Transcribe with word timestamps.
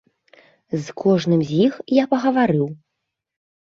З 0.85 0.95
кожным 1.03 1.45
з 1.51 1.61
іх 1.69 1.79
я 2.01 2.09
пагаварыў. 2.17 2.67